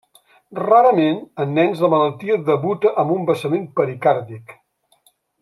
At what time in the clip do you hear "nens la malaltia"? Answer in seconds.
1.57-2.39